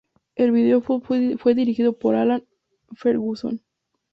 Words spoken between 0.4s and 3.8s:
vídeo fue dirigido Alan Ferguson.